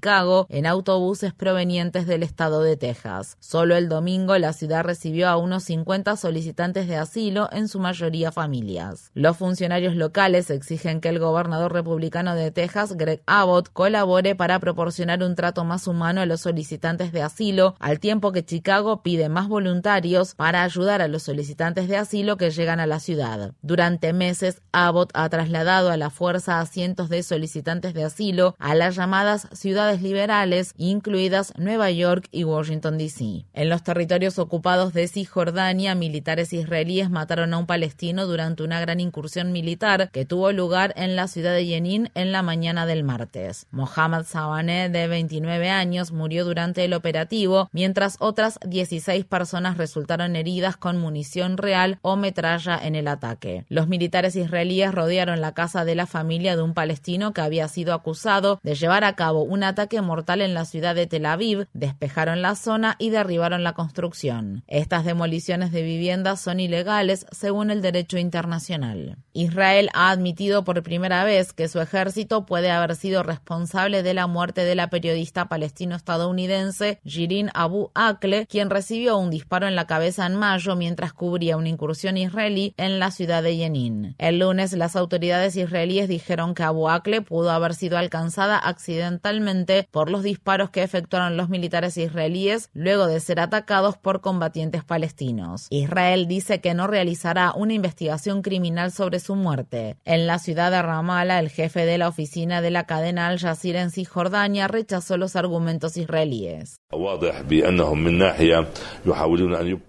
En 0.49 0.65
autobuses 0.65 1.33
provenientes 1.33 2.07
del 2.07 2.23
estado 2.23 2.63
de 2.63 2.77
Texas. 2.77 3.35
Solo 3.41 3.75
el 3.75 3.89
domingo 3.89 4.37
la 4.37 4.53
ciudad 4.53 4.83
recibió 4.83 5.27
a 5.27 5.35
unos 5.35 5.63
50 5.63 6.15
solicitantes 6.15 6.87
de 6.87 6.95
asilo, 6.95 7.49
en 7.51 7.67
su 7.67 7.79
mayoría 7.79 8.31
familias. 8.31 9.11
Los 9.13 9.35
funcionarios 9.35 9.95
locales 9.95 10.49
exigen 10.49 11.01
que 11.01 11.09
el 11.09 11.19
gobernador 11.19 11.73
republicano 11.73 12.35
de 12.35 12.51
Texas, 12.51 12.95
Greg 12.95 13.21
Abbott, 13.25 13.69
colabore 13.73 14.35
para 14.35 14.59
proporcionar 14.59 15.21
un 15.21 15.35
trato 15.35 15.65
más 15.65 15.85
humano 15.85 16.21
a 16.21 16.25
los 16.25 16.41
solicitantes 16.41 17.11
de 17.11 17.21
asilo, 17.21 17.75
al 17.79 17.99
tiempo 17.99 18.31
que 18.31 18.45
Chicago 18.45 19.01
pide 19.03 19.27
más 19.27 19.49
voluntarios 19.49 20.33
para 20.35 20.63
ayudar 20.63 21.01
a 21.01 21.09
los 21.09 21.23
solicitantes 21.23 21.89
de 21.89 21.97
asilo 21.97 22.37
que 22.37 22.51
llegan 22.51 22.79
a 22.79 22.87
la 22.87 23.01
ciudad. 23.01 23.51
Durante 23.61 24.13
meses, 24.13 24.61
Abbott 24.71 25.11
ha 25.13 25.27
trasladado 25.27 25.91
a 25.91 25.97
la 25.97 26.09
fuerza 26.09 26.61
a 26.61 26.65
cientos 26.65 27.09
de 27.09 27.21
solicitantes 27.21 27.93
de 27.93 28.05
asilo 28.05 28.55
a 28.59 28.75
las 28.75 28.95
llamadas 28.95 29.47
ciudades 29.51 29.88
liberales, 29.97 30.73
incluidas 30.77 31.53
Nueva 31.57 31.89
York 31.91 32.27
y 32.31 32.43
Washington, 32.43 32.97
D.C. 32.97 33.45
En 33.53 33.69
los 33.69 33.83
territorios 33.83 34.39
ocupados 34.39 34.93
de 34.93 35.07
Cisjordania, 35.07 35.95
militares 35.95 36.53
israelíes 36.53 37.09
mataron 37.09 37.53
a 37.53 37.57
un 37.57 37.65
palestino 37.65 38.27
durante 38.27 38.63
una 38.63 38.79
gran 38.79 38.99
incursión 38.99 39.51
militar 39.51 40.11
que 40.11 40.25
tuvo 40.25 40.51
lugar 40.51 40.93
en 40.95 41.15
la 41.15 41.27
ciudad 41.27 41.53
de 41.53 41.65
Jenin 41.65 42.11
en 42.13 42.31
la 42.31 42.43
mañana 42.43 42.85
del 42.85 43.03
martes. 43.03 43.65
Mohammad 43.71 44.25
Sabaneh, 44.25 44.89
de 44.89 45.07
29 45.07 45.69
años, 45.69 46.11
murió 46.11 46.45
durante 46.45 46.85
el 46.85 46.93
operativo, 46.93 47.69
mientras 47.71 48.17
otras 48.19 48.59
16 48.65 49.25
personas 49.25 49.77
resultaron 49.77 50.35
heridas 50.35 50.77
con 50.77 50.97
munición 50.97 51.57
real 51.57 51.97
o 52.01 52.15
metralla 52.15 52.77
en 52.77 52.95
el 52.95 53.07
ataque. 53.07 53.65
Los 53.69 53.87
militares 53.87 54.35
israelíes 54.35 54.93
rodearon 54.93 55.41
la 55.41 55.53
casa 55.53 55.85
de 55.85 55.95
la 55.95 56.05
familia 56.05 56.55
de 56.55 56.61
un 56.61 56.73
palestino 56.73 57.33
que 57.33 57.41
había 57.41 57.67
sido 57.67 57.93
acusado 57.93 58.59
de 58.63 58.75
llevar 58.75 59.03
a 59.03 59.15
cabo 59.15 59.43
un 59.43 59.63
ataque 59.63 59.78
ataque 59.79 60.01
mortal 60.01 60.41
en 60.41 60.53
la 60.53 60.65
ciudad 60.65 60.93
de 60.93 61.07
Tel 61.07 61.25
Aviv, 61.25 61.67
despejaron 61.71 62.41
la 62.41 62.55
zona 62.55 62.97
y 62.99 63.11
derribaron 63.11 63.63
la 63.63 63.71
construcción. 63.73 64.65
Estas 64.67 65.05
demoliciones 65.05 65.71
de 65.71 65.83
viviendas 65.83 66.41
son 66.41 66.59
ilegales 66.59 67.25
según 67.31 67.71
el 67.71 67.81
derecho 67.81 68.17
internacional. 68.17 69.15
Israel 69.31 69.89
ha 69.93 70.09
admitido 70.09 70.65
por 70.65 70.83
primera 70.83 71.23
vez 71.23 71.53
que 71.53 71.69
su 71.69 71.79
ejército 71.79 72.45
puede 72.45 72.71
haber 72.71 72.97
sido 72.97 73.23
responsable 73.23 74.03
de 74.03 74.13
la 74.13 74.27
muerte 74.27 74.65
de 74.65 74.75
la 74.75 74.89
periodista 74.89 75.47
palestino-estadounidense 75.47 76.99
Jirin 77.05 77.49
Abu 77.53 77.91
Akle, 77.95 78.47
quien 78.47 78.69
recibió 78.69 79.17
un 79.17 79.29
disparo 79.29 79.65
en 79.65 79.77
la 79.77 79.87
cabeza 79.87 80.25
en 80.25 80.35
mayo 80.35 80.75
mientras 80.75 81.13
cubría 81.13 81.55
una 81.55 81.69
incursión 81.69 82.17
israelí 82.17 82.73
en 82.75 82.99
la 82.99 83.11
ciudad 83.11 83.43
de 83.43 83.55
Jenin. 83.55 84.15
El 84.17 84.39
lunes, 84.39 84.73
las 84.73 84.97
autoridades 84.97 85.55
israelíes 85.55 86.09
dijeron 86.09 86.53
que 86.53 86.63
Abu 86.63 86.89
Akle 86.89 87.21
pudo 87.21 87.51
haber 87.51 87.75
sido 87.75 87.97
alcanzada 87.97 88.57
accidentalmente 88.57 89.68
por 89.91 90.09
los 90.09 90.23
disparos 90.23 90.69
que 90.69 90.83
efectuaron 90.83 91.37
los 91.37 91.49
militares 91.49 91.97
israelíes 91.97 92.69
luego 92.73 93.07
de 93.07 93.19
ser 93.19 93.39
atacados 93.39 93.97
por 93.97 94.21
combatientes 94.21 94.83
palestinos. 94.83 95.67
Israel 95.69 96.27
dice 96.27 96.61
que 96.61 96.73
no 96.73 96.87
realizará 96.87 97.53
una 97.55 97.73
investigación 97.73 98.41
criminal 98.41 98.91
sobre 98.91 99.19
su 99.19 99.35
muerte. 99.35 99.97
En 100.05 100.27
la 100.27 100.39
ciudad 100.39 100.71
de 100.71 100.81
Ramallah, 100.81 101.39
el 101.39 101.49
jefe 101.49 101.85
de 101.85 101.97
la 101.97 102.07
oficina 102.07 102.61
de 102.61 102.71
la 102.71 102.85
cadena 102.85 103.27
Al 103.27 103.39
Jazeera 103.39 103.81
en 103.81 103.91
Cisjordania 103.91 104.67
rechazó 104.67 105.17
los 105.17 105.35
argumentos 105.35 105.97
israelíes. 105.97 106.79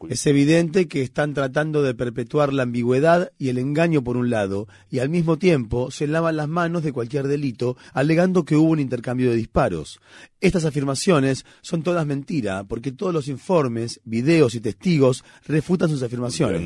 Es 0.09 0.27
evidente 0.27 0.89
que 0.89 1.03
están 1.03 1.35
tratando 1.35 1.83
de 1.83 1.95
perpetuar 1.95 2.53
la 2.53 2.65
ambigüedad 2.65 3.33
y 3.39 3.49
el 3.49 3.59
engaño 3.59 4.03
por 4.05 4.17
un 4.17 4.31
lado, 4.31 4.69
y 4.91 4.99
al 4.99 5.09
mismo 5.09 5.39
tiempo 5.39 5.91
se 5.91 6.07
lavan 6.07 6.37
las 6.37 6.49
manos 6.49 6.83
de 6.83 6.93
cualquier 6.93 7.27
delito, 7.29 7.77
alegando 7.93 8.45
que 8.45 8.57
hubo 8.57 8.71
un 8.71 8.81
intercambio 8.81 9.31
de 9.31 9.37
disparos. 9.37 9.70
Estas 10.41 10.65
afirmaciones 10.65 11.45
son 11.61 11.83
todas 11.83 12.07
mentira, 12.07 12.65
porque 12.65 12.93
todos 12.93 13.13
los 13.13 13.29
informes, 13.29 14.01
videos 14.05 14.55
y 14.55 14.61
testigos 14.61 15.25
refutan 15.47 15.89
sus 15.89 16.03
afirmaciones. 16.03 16.61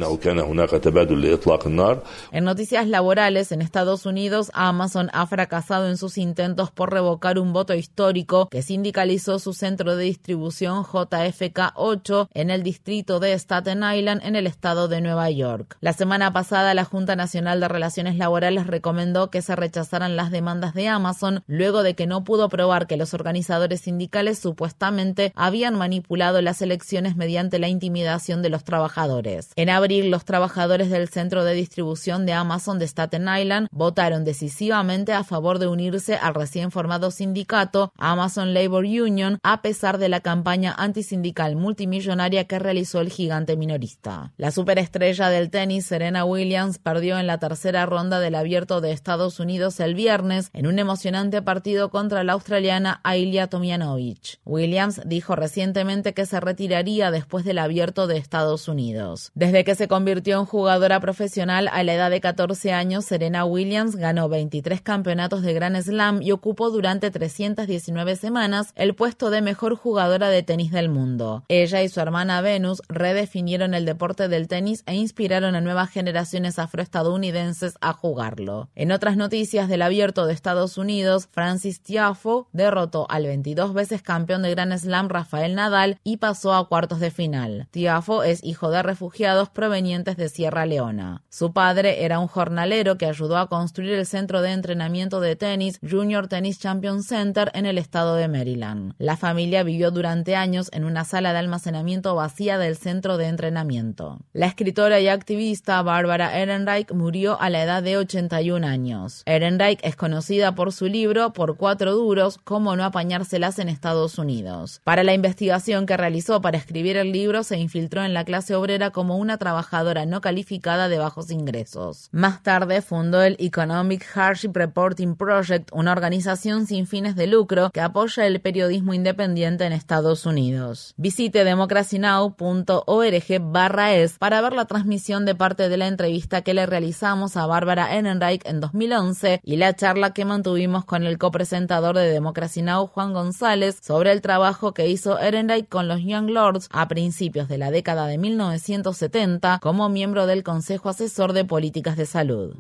En 2.33 2.45
noticias 2.45 2.89
laborales, 2.89 3.53
en 3.53 3.63
Estados 3.63 4.07
Unidos, 4.07 4.51
Amazon 4.55 5.11
ha 5.13 5.27
fracasado 5.27 5.89
en 5.89 5.97
sus 5.97 6.19
intentos 6.19 6.71
por 6.71 6.93
revocar 6.93 7.39
un 7.39 7.53
voto 7.53 7.75
histórico 7.75 8.49
que 8.49 8.63
sindicalizó 8.63 9.39
su 9.39 9.53
centro 9.53 9.97
de 9.97 10.05
distribución 10.05 10.85
JFK8 10.85 12.29
en 12.33 12.51
el 12.51 12.63
distrito 12.63 13.21
de 13.21 13.39
Staten 13.39 13.83
Island, 13.83 14.23
en 14.25 14.37
el 14.37 14.47
estado 14.47 14.89
de 14.89 15.01
Nueva 15.01 15.31
York. 15.31 15.77
La 15.81 15.93
semana 15.93 16.33
pasada, 16.33 16.75
la 16.75 16.85
Junta 16.85 17.17
Nacional 17.17 17.61
de 17.61 17.69
Relaciones 17.69 18.17
Laborales 18.17 18.67
recomendó 18.67 19.31
que 19.31 19.43
se 19.43 19.57
rechazaran 19.57 20.17
las 20.17 20.31
demandas 20.31 20.75
de 20.75 20.89
Amazon 20.89 21.43
luego 21.47 21.83
de 21.83 21.95
que 21.95 22.07
no 22.07 22.25
pudo 22.25 22.49
probar 22.49 22.87
que 22.87 22.94
los 22.97 23.15
organizadores 23.15 23.83
sindicales 23.83 24.39
supuestamente 24.39 25.33
habían 25.35 25.77
manipulado 25.77 26.41
las 26.43 26.63
elecciones 26.63 27.17
mediante 27.17 27.59
la 27.59 27.69
intimidación 27.69 28.43
de 28.43 28.51
los 28.51 28.65
trabajadores. 28.65 29.51
En 29.57 29.71
abril, 29.71 30.11
los 30.11 30.25
trabajadores 30.25 30.91
del 30.91 31.09
centro 31.09 31.45
de 31.45 31.55
distribución 31.55 32.27
de 32.27 32.33
Amazon 32.33 32.79
de 32.79 32.87
Staten 32.87 33.29
Island 33.29 33.69
votaron 33.71 34.25
decisivamente 34.25 35.13
a 35.13 35.25
favor 35.25 35.59
de 35.59 35.67
unirse 35.67 36.17
al 36.17 36.35
recién 36.35 36.71
formado 36.71 37.11
sindicato 37.11 37.93
Amazon 37.97 38.55
Labor 38.55 38.85
Union 38.85 39.39
a 39.43 39.63
pesar 39.63 39.99
de 39.99 40.09
la 40.09 40.21
campaña 40.21 40.75
antisindical 40.77 41.57
multimillonaria 41.57 42.45
que 42.45 42.59
realizó 42.59 43.01
el 43.01 43.11
gigante 43.11 43.57
minorista. 43.57 44.33
La 44.37 44.51
superestrella 44.51 45.29
del 45.29 45.51
tenis 45.51 45.87
Serena 45.87 46.25
Williams 46.25 46.79
perdió 46.79 47.19
en 47.19 47.27
la 47.27 47.39
tercera 47.39 47.87
ronda 47.87 48.21
del 48.21 48.35
abierto 48.35 48.81
de 48.81 48.93
Estados 48.93 49.41
Unidos 49.41 49.81
el 49.81 49.95
viernes 49.95 50.51
en 50.53 50.67
un 50.67 50.79
emocionante 50.79 51.43
partido 51.43 51.91
contra 51.91 52.25
la 52.25 52.35
australiana 52.35 52.74
Ailia 53.03 53.47
Tomjanovic. 53.47 54.41
Williams 54.45 55.01
dijo 55.07 55.37
recientemente 55.37 56.13
que 56.13 56.27
se 56.27 56.41
retiraría 56.41 57.11
después 57.11 57.45
del 57.45 57.59
abierto 57.59 58.07
de 58.07 58.17
Estados 58.17 58.67
Unidos. 58.69 59.31
Desde 59.35 59.65
que 59.65 59.75
se 59.75 59.87
convirtió 59.87 60.41
en 60.41 60.47
jugadora 60.47 60.99
profesional 61.01 61.69
a 61.73 61.83
la 61.85 61.95
edad 61.95 62.11
de 62.11 62.21
14 62.21 62.73
años, 62.73 63.05
Serena 63.05 63.45
Williams 63.45 63.97
ganó 63.97 64.29
23 64.29 64.81
campeonatos 64.81 65.43
de 65.43 65.55
Grand 65.55 65.81
Slam 65.81 66.21
y 66.21 66.33
ocupó 66.33 66.71
durante 66.71 67.11
319 67.11 68.17
semanas 68.17 68.73
el 68.75 68.95
puesto 68.95 69.31
de 69.31 69.43
mejor 69.43 69.77
jugadora 69.77 70.29
de 70.29 70.43
tenis 70.43 70.73
del 70.73 70.89
mundo. 70.89 71.45
Ella 71.49 71.83
y 71.83 71.89
su 71.89 72.01
hermana 72.01 72.41
Venus 72.41 72.83
redefinieron 72.89 73.75
el 73.75 73.85
deporte 73.85 74.29
del 74.29 74.49
tenis 74.49 74.83
e 74.87 74.95
inspiraron 74.95 75.55
a 75.55 75.61
nuevas 75.61 75.91
generaciones 75.91 76.59
afroestadounidenses 76.59 77.77
a 77.81 77.93
jugarlo. 77.93 78.69
En 78.75 78.91
otras 78.91 79.17
noticias 79.17 79.69
del 79.69 79.83
abierto 79.83 80.27
de 80.27 80.33
Estados 80.33 80.79
Unidos, 80.79 81.29
Francis 81.31 81.81
Tiafo 81.81 82.49
derrotó 82.65 83.07
al 83.11 83.25
22 83.25 83.75
veces 83.75 84.03
campeón 84.03 84.43
de 84.43 84.51
Grand 84.51 84.77
Slam 84.77 85.09
Rafael 85.09 85.55
Nadal 85.55 85.99
y 86.03 86.17
pasó 86.17 86.55
a 86.55 86.69
cuartos 86.69 87.01
de 87.01 87.11
final. 87.11 87.69
Tiafo 87.71 88.23
es 88.23 88.43
hijo 88.43 88.71
de 88.71 88.83
refugiados 88.83 89.51
provenientes 89.51 90.17
de 90.17 90.29
Sierra 90.29 90.67
Leona. 90.67 91.23
Su 91.29 91.53
padre 91.53 92.05
era 92.05 92.19
un 92.19 92.27
jornalero 92.27 92.97
que 92.97 93.07
ayudó 93.07 93.39
a 93.39 93.49
construir 93.49 93.93
el 93.93 94.07
centro 94.07 94.41
de 94.41 94.53
entrenamiento 94.53 95.21
de 95.21 95.37
tenis 95.37 95.79
Junior 95.89 96.29
Tennis 96.29 96.59
Champion 96.59 97.03
Center 97.03 97.51
en 97.55 97.67
el 97.67 97.79
estado 97.79 98.17
de 98.17 98.29
Maryland. 98.29 98.95
La 98.99 99.17
familia 99.17 99.63
vivió 99.63 99.91
durante 99.91 100.37
años 100.37 100.71
en 100.73 100.85
una 100.85 101.05
sala 101.05 101.33
de 101.33 101.39
almacenamiento 101.39 102.15
vacía 102.15 102.59
del 102.59 102.77
centro 102.77 103.17
de 103.17 103.27
entrenamiento. 103.27 104.19
La 104.33 104.47
escritora 104.47 105.01
y 105.01 105.09
activista 105.09 105.83
Barbara 105.83 106.39
Ehrenreich 106.39 106.93
murió 106.93 107.41
a 107.41 107.51
la 107.51 107.63
edad 107.63 107.83
de 107.83 107.97
81 107.97 108.67
años. 108.67 109.23
Ehrenreich 109.27 109.81
es 109.83 109.97
conocida 109.97 110.55
por 110.55 110.73
su 110.73 110.87
libro 110.87 111.33
Por 111.33 111.57
cuatro 111.57 111.93
duros, 111.93 112.39
cómo 112.55 112.77
no 112.77 112.85
apañárselas 112.85 113.59
en 113.59 113.69
Estados 113.69 114.17
Unidos. 114.17 114.81
Para 114.85 115.03
la 115.03 115.13
investigación 115.13 115.87
que 115.87 115.97
realizó 115.97 116.41
para 116.41 116.57
escribir 116.57 116.97
el 116.97 117.11
libro, 117.11 117.43
se 117.43 117.57
infiltró 117.59 118.05
en 118.05 118.15
la 118.15 118.25
clase 118.25 118.55
obrera 118.55 118.91
como 118.91 119.17
una 119.17 119.39
trabajadora 119.39 120.07
no 120.07 120.21
calificada 120.21 120.89
de 120.89 120.99
bajos 120.99 121.33
ingresos. 121.33 122.09
Más 122.13 122.45
tarde 122.45 122.81
fundó 122.81 123.23
el 123.23 123.35
Economic 123.41 124.07
Hardship 124.07 124.53
Reporting 124.55 125.17
Project, 125.17 125.71
una 125.73 125.91
organización 125.91 126.69
sin 126.69 126.87
fines 126.87 127.17
de 127.17 127.27
lucro 127.27 127.71
que 127.71 127.81
apoya 127.81 128.25
el 128.25 128.41
periodismo 128.41 128.95
independiente 128.95 129.65
en 129.65 129.73
Estados 129.73 130.25
Unidos. 130.25 130.95
Visite 130.97 131.43
democracynow.org 131.43 133.41
barra 133.41 133.95
es 133.95 134.17
para 134.17 134.41
ver 134.41 134.53
la 134.53 134.67
transmisión 134.67 135.25
de 135.25 135.35
parte 135.35 135.69
de 135.69 135.77
la 135.77 135.89
entrevista 135.89 136.43
que 136.43 136.55
le 136.55 136.67
realizamos 136.67 137.37
a 137.37 137.47
Bárbara 137.47 137.97
Ehrenreich 137.97 138.47
en 138.47 138.61
2011 138.61 139.41
y 139.43 139.57
la 139.57 139.75
charla 139.75 140.13
que 140.13 140.25
mantuvimos 140.25 140.85
con 140.85 141.03
el 141.03 141.19
copresentador 141.19 141.97
de 141.97 142.13
Democracy 142.13 142.44
Juan 142.87 143.13
González, 143.13 143.79
sobre 143.81 144.13
el 144.13 144.21
trabajo 144.21 144.75
que 144.75 144.89
hizo 144.89 145.19
Ehrenreich 145.19 145.69
con 145.69 145.89
los 145.89 146.01
Young 146.03 146.31
Lords 146.31 146.69
a 146.71 146.89
principios 146.89 147.49
de 147.49 147.59
la 147.59 147.71
década 147.71 148.07
de 148.07 148.19
1970 148.19 149.59
como 149.61 149.89
miembro 149.89 150.27
del 150.27 150.43
Consejo 150.43 150.89
Asesor 150.89 151.33
de 151.33 151.45
Políticas 151.45 151.97
de 151.97 152.07
Salud. 152.07 152.55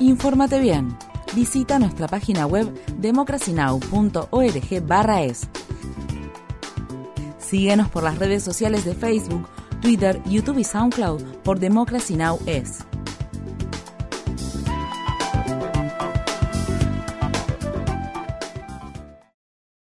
Infórmate 0.00 0.60
bien. 0.60 0.96
Visita 1.34 1.78
nuestra 1.78 2.06
página 2.06 2.46
web 2.46 2.72
democracynow.org/es. 2.98 5.48
Síguenos 7.38 7.88
por 7.88 8.02
las 8.02 8.18
redes 8.18 8.42
sociales 8.42 8.84
de 8.84 8.94
Facebook, 8.94 9.48
Twitter, 9.80 10.20
YouTube 10.24 10.58
y 10.58 10.64
SoundCloud 10.64 11.22
por 11.44 11.58
Democracy 11.58 12.16
Now! 12.16 12.38
es. 12.46 12.84